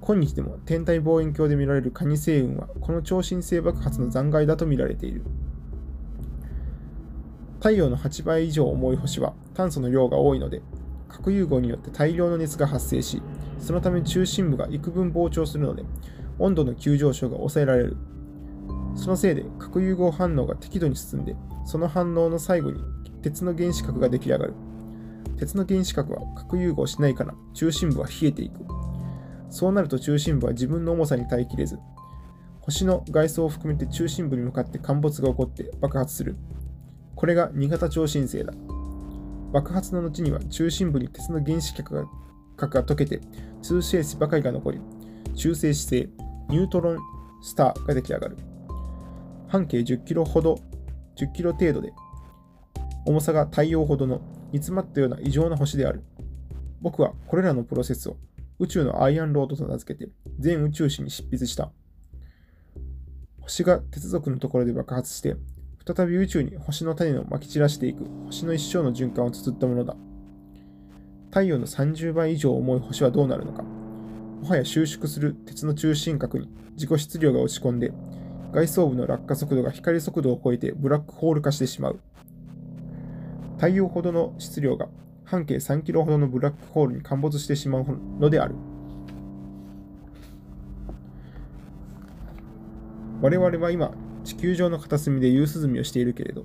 [0.01, 5.23] 今日でも天体望遠鏡で見られるカニ星雲は、この超新星爆発の残骸だと見られている。
[7.59, 10.63] 太陽の8倍以上重い星は炭素の量が多いので、
[11.09, 13.23] 核融合によって大量の熱が発生し、
[13.59, 15.85] そのため中心部が幾分膨張するので、
[16.39, 17.97] 温度の急上昇が抑えられる。
[18.95, 22.81] そのせいで核融合反応が適度に進んで、その反応の最後に
[23.23, 24.55] 鉄の原子核が出来上がる。
[25.39, 28.61] 鉄の原子核は核融合しないから中心部は冷えていく。
[29.51, 31.79] そうなると中心部は自分の重さに耐えきれず、
[32.61, 36.37] 星の外装を含めて中心部に向かって陥没が起こって爆発する。
[37.15, 38.53] これが2型超新星だ。
[39.53, 42.05] 爆発の後には中心部に鉄の原子核が
[42.57, 43.21] 核が溶けて
[43.63, 44.81] 通星子ばかりが残り、
[45.35, 46.11] 中性子星、
[46.49, 46.99] ニュートロン
[47.43, 48.37] スターが出来上がる。
[49.49, 50.59] 半径10キロほど
[51.17, 51.93] 10キロ程度で、
[53.07, 54.21] 重さが太陽ほどの
[54.53, 56.03] 煮詰まったような異常な星である。
[56.81, 58.17] 僕はこれらのプロセスを
[58.59, 61.71] 宇宙のアイアンロードと名付けて全宇宙史に執筆した。
[63.41, 65.37] 星が鉄族のところで爆発して、
[65.87, 69.97] 再び宇宙に星の種をまき散らしていく星の一生の循環を綴ったものだ。
[71.29, 73.63] 太陽の30倍以上重い星はどうなるのか。
[73.63, 77.93] もはや収縮する鉄の中心核に自己質量が落ち込んで、
[78.55, 81.99] 外装部の落下速度が光速度を超えてブラックホール化してしまう。
[83.57, 84.87] 太陽ほどの質量が
[85.25, 87.87] 半径3キロほどのブラックホールに陥没してしまう
[88.21, 88.55] のである。
[93.21, 96.45] 我々は今、地球上の片隅で夕涼みをしているけれど、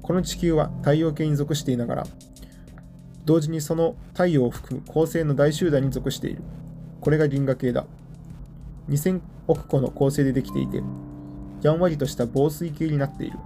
[0.00, 2.06] この地球は太陽系に属していながら、
[3.26, 6.42] 同時にその太陽を含む恒星の大集団に属している。
[7.02, 7.84] これが銀河系だ。
[8.88, 10.82] 2000億個の構成でできていて、
[11.62, 13.38] やんわりとした防水系になっている。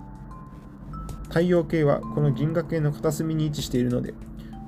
[1.29, 4.15] 太陽系はこの銀河系の片隅に位置しているので、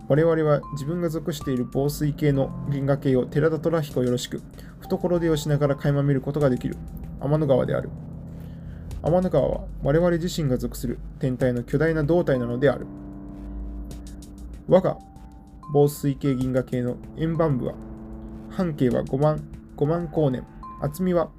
[0.08, 4.42] 我々は自分が属している防水系の銀河系を寺田虎彦よろしく、
[4.80, 6.76] 懐手をしながら垣間見ることができる。
[7.20, 7.90] 天の川である。
[9.02, 12.86] 天の川は我々自身が属する天体の巨大な胴体なのである。
[14.68, 14.98] 我が
[15.72, 17.74] 防水系銀河系の円盤部は、
[18.50, 19.42] 半径は5万
[19.76, 20.44] ,5 万光年、
[20.82, 21.30] 厚みは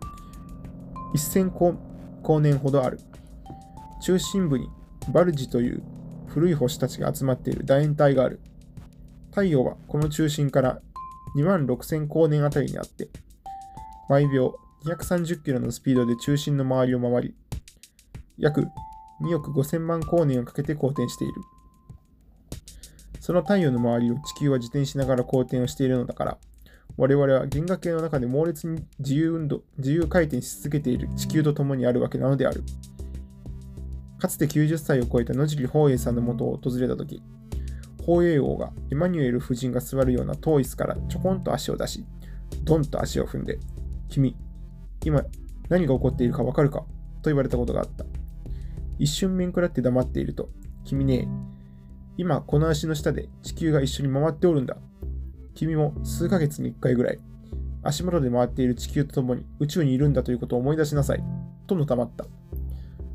[1.15, 1.51] 1000
[2.23, 2.99] 光年ほどある。
[4.01, 4.69] 中心部に
[5.13, 5.83] バルジという
[6.27, 8.39] 古い星たちが集まっている楕円体がある。
[9.29, 10.81] 太陽はこの中心から
[11.35, 13.09] 2万6000光年あたりにあって、
[14.09, 17.35] 毎秒230キロのスピードで中心の周りを回り、
[18.37, 18.67] 約
[19.21, 21.33] 2億5000万光年をかけて公転している。
[23.19, 26.37] その太陽の周りを地球は自転しながら公転をしているのだから、
[26.95, 32.63] 我々は銀河系の中で猛烈に自由運動、自由回転し続けている地球と共にあるわけなのである。
[34.19, 37.21] かつて90歳を超えた野尻宝永さんのもとを訪れたとき、
[37.97, 42.05] 宝永王がエマニュエル夫人が座るような遠い椅子からちょこんと足を出し、
[42.63, 43.59] ドンと足を踏んで、
[44.07, 44.37] 君、
[45.03, 45.23] 今
[45.69, 46.85] 何が起こっているかわかるか？
[47.23, 48.05] と言われたことがあった。
[48.99, 50.49] 一瞬面食らって黙っていると、
[50.85, 51.27] 君ね、
[52.17, 54.77] 今この足の下で地球が一緒に回っておるんだ。
[55.55, 57.19] 君も数ヶ月に一回ぐらい、
[57.83, 61.23] 足元で回っている地球と共に宇宙にいるんだということを思い出しなさい。
[61.67, 62.25] とのたまった。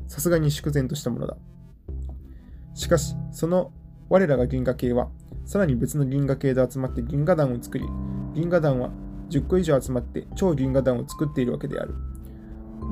[0.07, 1.37] さすがに粛然としたものだ。
[2.73, 3.71] しかし、その
[4.09, 5.09] 我らが銀河系は、
[5.45, 7.85] さらに別の銀河系で集まって銀河団を作り、
[8.33, 8.91] 銀河団は
[9.29, 11.93] 10個以上集まって超銀河団を作っているわけである。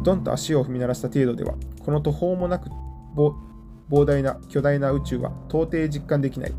[0.03, 2.69] ドンと足を踏み鳴らした程度では、この途方もなく
[3.89, 6.53] 膨大な巨大な宇宙は到底実感できない。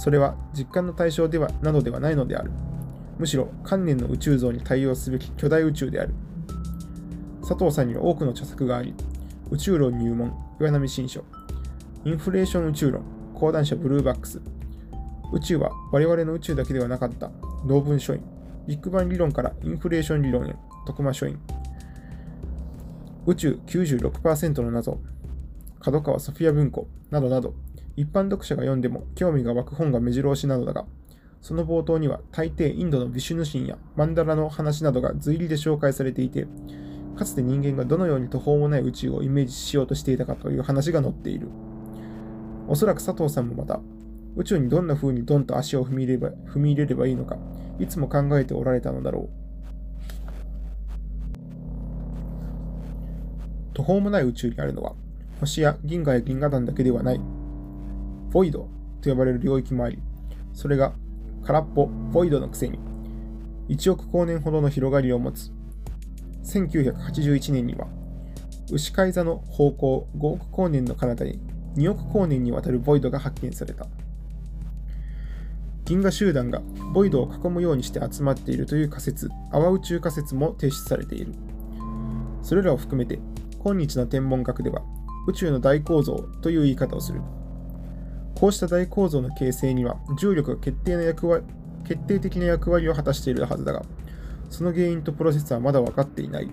[0.00, 2.50] それは実感の対象ではなどではないのである。
[3.18, 6.14] むしろ観念の宇宙像に対応すべき巨大宇宙である。
[7.42, 8.94] 佐藤さんには多くの著作があり、
[9.50, 11.22] 宇宙論入門、岩波新書、
[12.06, 13.02] インフレーション宇宙論、
[13.34, 14.40] 講談社ブルーバックス、
[15.34, 17.30] 宇宙は我々の宇宙だけではなかった、
[17.66, 18.22] 同文書院、
[18.66, 21.38] ビッグバン理論からインフレーション理論へ、徳間書院、
[23.26, 24.98] 宇宙96%の謎、
[25.78, 27.52] 角川ソフィア文庫などなど、
[28.00, 30.86] 一般読者が読んでも興味が湧く本が目白押しなのだが、
[31.42, 36.46] その冒頭には大抵インドのビシュヌ神やマンダラの話などが随意で紹介されていて、
[37.16, 41.48] かつて人間がどのように途方もない宇宙をイメージしようとしていたかという話が載っている。
[42.68, 43.80] おそらく佐藤さんもまた、
[44.34, 47.36] 宇宙にどんな風にドンと足を踏みれば踏み入れればいいのか、
[47.78, 49.28] いつも考えておられたのだろう。
[53.74, 54.94] 途方もない宇宙にあるのは、
[55.40, 57.20] 星や銀河や銀河団だけではない。
[58.30, 58.68] ボイド
[59.00, 59.98] と呼ばれる領域もあり、
[60.52, 60.94] それが
[61.44, 62.78] 空っぽ、ボイドのくせに、
[63.68, 65.50] 1億光年ほどの広がりを持つ。
[66.44, 67.88] 1981年には、
[68.70, 71.40] 牛飼い座の方向5億光年の彼方に
[71.76, 73.86] 2億光年にわたるボイドが発見された。
[75.84, 76.62] 銀河集団が
[76.94, 81.34] ボイドを囲むようにして集まっているという仮説、泡宇宙仮説も提出されている。
[82.42, 83.18] それらを含めて、
[83.58, 84.82] 今日の天文学では
[85.26, 87.20] 宇宙の大構造という言い方をする。
[88.40, 91.44] こうした大構造の形成には重力が決定な役割
[91.84, 93.82] 決定的な役割を果たしているはずだが、
[94.48, 96.48] その原因とプロセスはまだ分かっていない。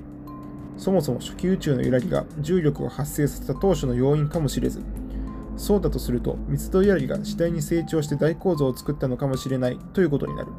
[0.78, 4.82] そもそも初期宇宙の揺らぎが重力を発生させた当初の要因かもしれず、
[5.56, 10.52] そうだとすると密度揺らぎが次第に成長して大構造を作ったのかもしれないということになる。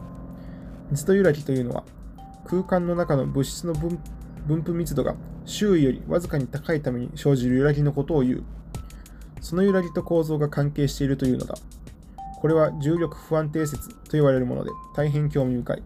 [0.91, 1.85] 密度揺らぎというのは、
[2.47, 3.99] 空間の中の物質の分
[4.47, 5.15] 分布密度が
[5.45, 8.45] 周囲よりわずかに高いために生じる揺らぎのことを言う。
[9.41, 11.55] その揺らぎと構造が関係しているというのだ。
[12.41, 15.83] これは重力不安定説と言われるもので大変興味深い。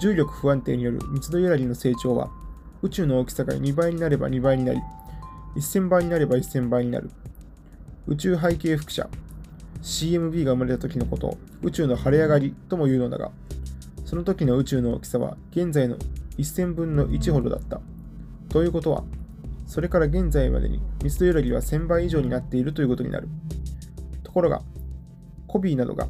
[0.00, 2.30] 重力不安定による密度揺らぎの成長は
[2.82, 4.80] 宇宙の大きさが2倍になれば2倍になり、
[5.56, 7.10] 1000倍になれば1000倍になる。
[8.06, 9.08] 宇宙背景輻射
[9.82, 13.30] CMB が生まれた時のことを宇宙の晴れ上がりとも言うのだが、
[14.04, 15.96] その時の宇宙の大きさは現在の
[16.38, 17.80] 1000分の1ほどだった。
[18.48, 19.04] ということは、
[19.74, 23.28] それから現在までに密度揺らぎは1000倍以上になっているということになる。
[24.22, 24.62] ところが、
[25.48, 26.06] コビーなどが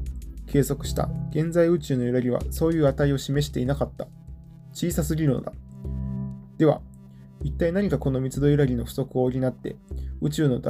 [0.46, 4.07] 計測した現在宇宙の揺らぎはそういう値を示していなかった。
[4.74, 5.55] 小さすぎるのだ。
[6.59, 6.83] では、
[7.42, 9.77] 一体何かこの密度揺らぎの不足を補って
[10.20, 10.61] 宇宙の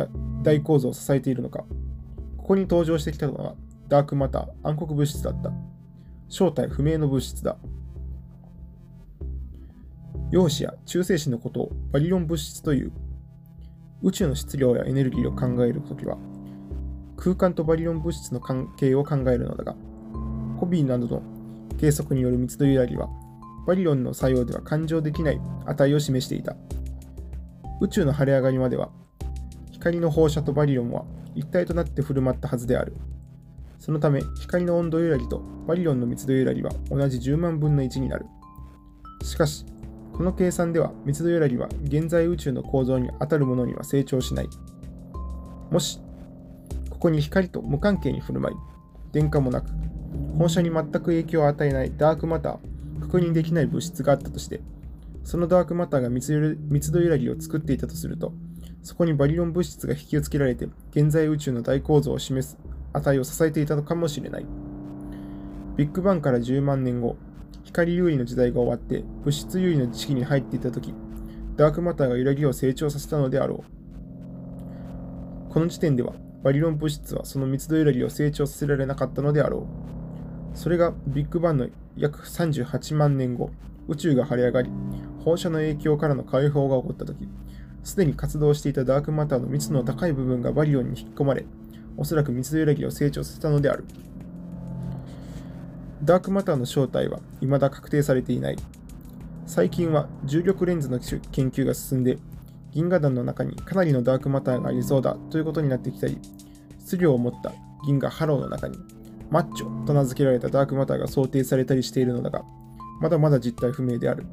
[0.45, 1.65] 大構造を支えているのか。
[2.37, 3.57] ここに登場してきたのは
[3.89, 5.51] ダークマター暗黒物質だった。
[6.29, 7.57] 正体不明の物質だ。
[10.35, 12.91] 陽子や中性子のことをバリロン物質という。
[14.03, 16.19] 宇宙の質量やエネルギーを考えるときは、
[17.17, 19.77] 空間とバリロン物質の関係を考えるのだが、
[20.59, 21.23] コビーなどの
[21.79, 23.09] 計測による密度揺らぎは、
[23.65, 26.57] バリロンの作用では勘定できない値を示していた。
[27.81, 28.91] 宇宙の晴れ上がりまでは、
[29.71, 31.05] 光の放射とバリロンは
[31.37, 32.97] 一体となって振る舞ったはずである。
[33.79, 38.27] そのため、光の温度揺らぎとバリロンの密度揺らぎは同じ10万分の1になる。
[39.23, 39.65] しかし、
[40.17, 44.49] この計算では密度揺らぎは現在宇宙の構造に当たるものには成長しない。
[45.71, 46.01] もし、
[46.89, 48.57] ここに光と無関係に振る舞い、
[49.13, 49.71] 電荷もなく、
[50.39, 54.61] 放射に全く影響を与えないダークマター、確認できない物質があったとして、
[55.25, 56.33] そのダークマターが密
[56.93, 58.33] 度揺らぎを作っていたとすると、
[58.83, 62.57] そこにバリロン物質が引き付けられて、現在宇宙の大構造を示す
[62.93, 64.47] 値を支えていたのかもしれない。
[65.77, 67.17] ビッグバンから10万年後、
[67.65, 70.95] 光優位の時代が終わって物質優位の時期に入っていた時、
[71.57, 73.65] ダークマターが揺らぎを成長させたのであろ
[75.49, 75.53] う。
[75.53, 79.67] この時点では、バリロン物質はその密度揺らぎを成長させられなかったのであろ
[80.55, 80.57] う。
[80.57, 83.51] それがビッグバンの約38万年後、
[83.89, 84.71] 宇宙が晴れ上がり、
[85.25, 87.29] 放射の影響からの解放が起こった時、
[87.83, 91.45] すでに活動していたダークマターの密度の高い部分がバリオンに引き込まれ、
[91.97, 93.85] おそらく密度揺らぎを成長させたのである。
[96.05, 98.57] ダークマターの正体は未だ確定されていない。
[99.47, 102.19] 最近は重力レンズの研究が進んで、
[102.73, 106.19] 銀河団の中にかなりのダークマターがありそうだということになってきたり、
[106.79, 107.55] 質量を持った
[107.87, 108.77] 銀河ハローの中に、
[109.31, 112.45] マッチョと名付けられたダークマターが想定されたりしているのだが、
[113.01, 114.27] まだまだ実態不明である。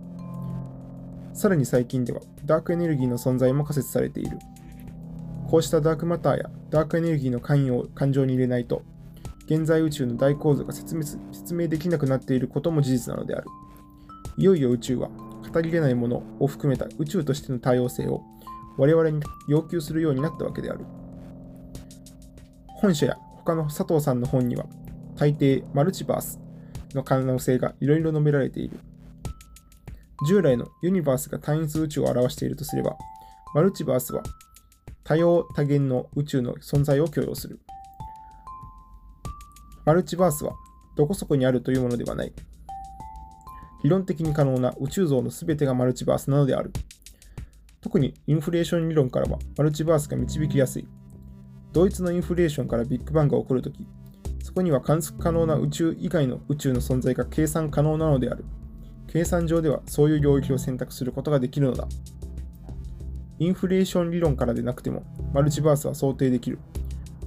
[1.34, 4.40] さらに最近では、ダークエネルギーの存在も仮説されている。
[5.48, 8.84] こうしたダークマターやダークエネルギーの関与を感情に入れないと、
[9.52, 10.96] 現在宇宙の大構造が説
[11.54, 13.48] 明できなくなっていることも事実なのである。
[14.38, 18.24] いよいよ宇宙は語り得ないものを含めた宇宙としての多様性を
[18.78, 20.86] 我々に要求するようになったわけである。
[22.68, 24.68] 本書や他の佐藤さんの本には
[25.18, 26.40] 大抵マルチバース
[26.94, 28.80] の可能性がいろいろ述べられている。
[30.30, 32.96] 従来のユニバースが単一宇宙を表しているとすれば、
[33.54, 34.24] マルチバースは
[35.04, 37.60] 多様多元の宇宙の存在を許容する。
[39.92, 40.56] マルチバースは
[40.96, 42.32] どこそこにあるというものではない。
[43.84, 46.72] 理論的に可能な宇宙像の全てがマルチバースなのである。
[47.82, 50.88] 特にインフレーション理論からはマルチバースが導きやすい。
[51.74, 53.86] ドイツのインフレーションからビッグバンが起こるとき、
[54.42, 58.46] そこには観測可能な宇宙以外の宇宙の存在が計算可能なのである。
[59.10, 61.86] 計算上ではそういう領域を選択することができるのだ。
[63.40, 66.60] インフレーション理論からでなくても、マルチバースは想定できる。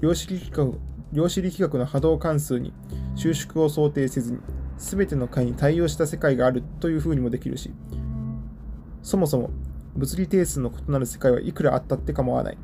[0.01, 2.73] 量子力学量子力学の波動関数に
[3.15, 4.39] 収縮を想定せずに、
[4.79, 7.73] 全ての解に対応した世界があるというふうにもできるし、
[9.01, 9.51] そもそも
[9.95, 12.59] 物理定数の異なる世界はいくらあったって構わない。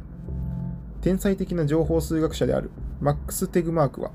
[1.01, 4.11] 天才的な情報数学者であるマックス・テグマークは、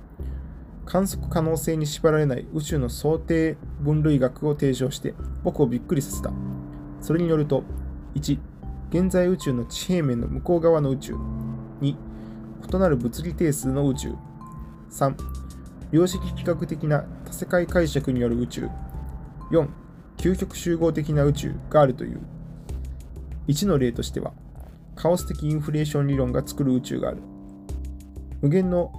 [0.86, 6.34] 観測可能性に縛られない宇宙の想定分類学を提唱して僕をびっくりさせた。
[7.00, 7.64] それによると、
[8.16, 8.38] 1、
[8.90, 11.16] 現在宇宙の地平面の向こう側の宇宙。
[12.72, 14.14] 異なる物理定数の宇宙。
[14.92, 15.16] 3、
[15.92, 18.70] 量子力学的な多世界解釈による宇宙。
[19.52, 19.68] 4、
[20.18, 22.22] 究極集合的な宇宙があるという。
[23.48, 24.34] 1の例としては、
[24.96, 27.18] カオス的インフレーション理論が作る宇宙がある。
[28.42, 28.92] 無限の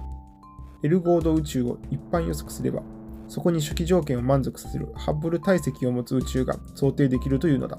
[0.83, 2.81] エルゴード宇宙を一般予測すれば、
[3.27, 7.77] そこに初期条件を満足させるハッブル体積を持つ宇宙が想定できるというのだ。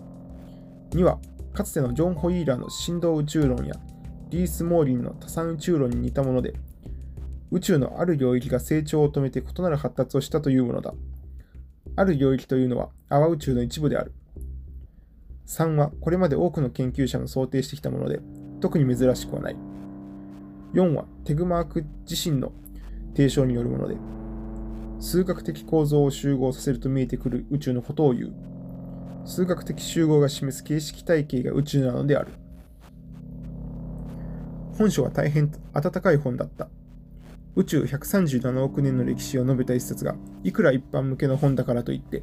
[0.91, 1.19] 2は、
[1.55, 3.75] かつてのジョン・ホイーラーの振動宇宙論や
[4.31, 6.55] リース・モーリンの多産宇宙論に似たもので、
[7.51, 10.93] 宇宙のある領域が成長を止めて異なる発達をしたというものだ。
[11.97, 14.13] ある領域というのは泡宇宙の一部である。
[15.47, 18.21] 3はこれまで多くの研究者の想定してきたもので、
[18.61, 19.57] 特に珍しくはない。
[20.75, 22.53] 4はテグマーク自身の
[23.17, 23.97] 提唱によるもので、
[25.01, 28.33] 数学的構造を集合させると見えてくる宇宙のことを言う。
[29.25, 32.33] 数学的集合が示す形式体系が宇宙なのである。
[34.79, 36.69] 本書は大変温かい本だった。
[37.57, 40.15] 宇宙137億年の歴史を述べた一冊が、
[40.45, 42.23] いくら一般向けの本だからといって、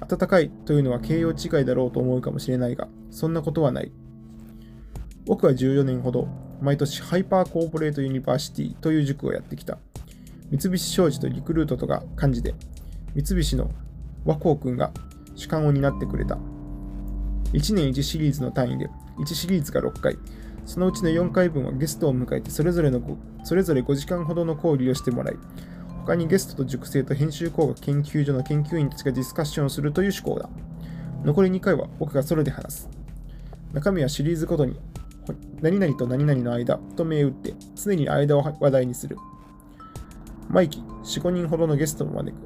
[0.00, 3.92] 温かいというのは形容違いだろうと思うかもしれないが、そんなことはない。
[5.24, 6.26] 僕は14年ほど、
[6.60, 9.78] 毎年ハイパーコーポレートユニバーシティという塾をやってきた。
[10.50, 12.56] 三菱商事とリクルートとが幹事で、
[13.14, 13.70] 三菱の
[14.24, 14.90] 和光君が
[15.36, 16.38] 主幹を担ってくれた。
[17.52, 20.18] 1年1シリーズの単位で、1シリーズが6回、
[20.66, 23.00] そのうちの4回分はゲストを迎えてそれぞれの
[23.44, 25.36] それぞれ5時間ほどの講義をしてもらい、
[26.04, 30.48] 他にゲストと塾生と編集工学研究所の研究員たちがディスカッションをするという趣向だ。
[31.24, 32.88] 残り2回は僕がソロで話す。
[33.72, 34.78] 中身はシリーズごとに、
[35.62, 39.16] 何々と何々の間と銘打って常に間を話題にする。
[40.50, 42.42] 毎期4、5人ほどのゲストを招く。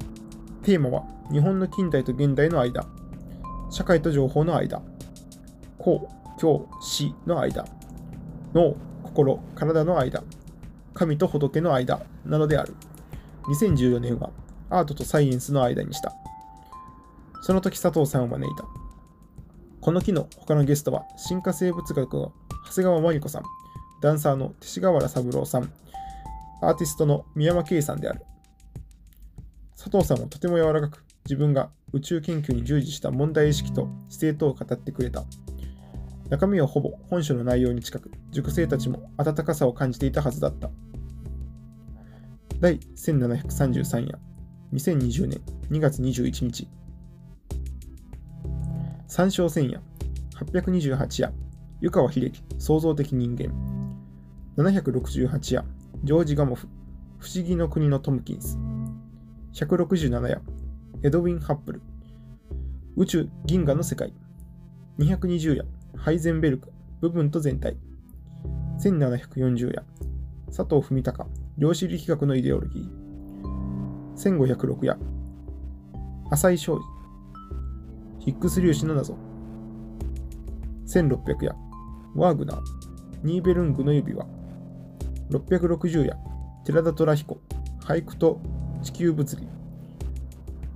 [0.63, 2.85] テーマは日本の近代と現代の間。
[3.69, 4.81] 社会と情報の間。
[5.77, 6.09] 公、
[6.39, 7.65] 教、死の間。
[8.53, 10.23] 脳、心、体の間。
[10.93, 12.75] 神と仏の間などである。
[13.47, 14.31] 2014年は
[14.69, 16.13] アートとサイエンスの間にした。
[17.41, 18.65] その時佐藤さんを招いた。
[19.81, 22.33] この日の他のゲストは、進化生物学の
[22.67, 23.43] 長谷川真理子さん、
[24.01, 25.71] ダンサーの勅使河原三郎さん、
[26.61, 28.21] アーティストの宮山圭さんである。
[29.77, 35.23] 佐藤さんはとても柔らかく、自分が宇宙研究に従事した問題意識と姿勢とを語ってくれた。
[36.29, 40.69] 中身はほぼ本書の内容に近く、塾生たちも温かさを感じていたはずだった。
[42.59, 44.19] 第1733夜、
[44.73, 46.67] 2020年2月21日。
[49.07, 49.81] 三章千夜、
[50.35, 51.33] 828夜、
[51.81, 53.51] 湯川秀樹、創造的人間。
[54.55, 55.65] 768夜、
[56.03, 56.67] ジョージ・ガモフ、
[57.17, 58.59] 不思議の国のトムキンス。
[59.53, 60.41] 167夜、
[61.01, 61.81] エドウィン・ハップル、
[62.97, 64.13] 宇宙銀河の世界。
[64.99, 65.65] 220夜、
[66.01, 66.71] ハイゼンベルク、
[67.01, 67.75] 部分と全体。
[68.81, 69.83] 1740夜、
[70.47, 74.15] 佐藤文隆、量子力学のイデオロギー。
[74.15, 74.97] 1506夜、
[76.31, 76.79] 浅井昌司、
[78.19, 79.17] ヒックス粒子の謎。
[80.87, 81.55] 1600夜、
[82.15, 82.61] ワーグナー、
[83.23, 84.25] ニーベルングの指輪。
[85.31, 86.15] 660夜、
[86.63, 87.41] 寺田虎彦、
[87.81, 88.39] 俳句と
[88.81, 89.45] 地球物理。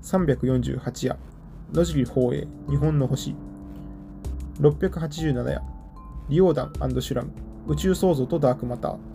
[0.01, 1.17] 348夜、
[1.71, 3.38] 野尻宝永、日本の星。
[4.60, 5.62] 687夜、
[6.30, 7.32] リオーダンシュラム、
[7.68, 9.12] 宇宙創造とダークマター。